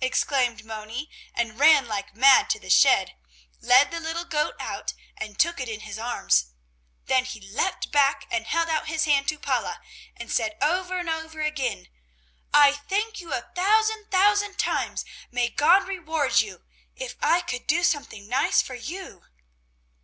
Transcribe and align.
exclaimed 0.00 0.64
Moni 0.64 1.10
and 1.34 1.58
ran 1.58 1.88
like 1.88 2.14
mad 2.14 2.48
to 2.50 2.60
the 2.60 2.70
shed, 2.70 3.16
led 3.60 3.90
the 3.90 3.98
little 3.98 4.24
goat 4.24 4.54
out, 4.60 4.92
and 5.16 5.40
took 5.40 5.58
it 5.60 5.68
in 5.68 5.80
his 5.80 5.98
arms. 5.98 6.52
Then 7.06 7.24
he 7.24 7.40
leaped 7.40 7.90
back 7.90 8.28
and 8.30 8.46
held 8.46 8.68
out 8.68 8.86
his 8.86 9.06
hand 9.06 9.26
to 9.26 9.40
Paula 9.40 9.80
and 10.16 10.30
said 10.30 10.56
over 10.62 10.98
and 11.00 11.10
over 11.10 11.40
again: 11.40 11.88
"I 12.54 12.74
thank 12.74 13.18
you 13.20 13.32
a 13.32 13.50
thousand, 13.56 14.08
thousand 14.12 14.56
times! 14.60 15.04
May 15.32 15.48
God 15.48 15.88
reward 15.88 16.40
you! 16.42 16.62
If 16.94 17.16
I 17.20 17.40
could 17.40 17.66
do 17.66 17.82
something 17.82 18.28
nice 18.28 18.62
for 18.62 18.76
you!" 18.76 19.24